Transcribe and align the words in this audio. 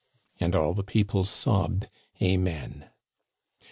And 0.39 0.55
all 0.55 0.73
the 0.73 0.83
people 0.83 1.25
sobbed," 1.25 1.87
Amen." 2.23 2.89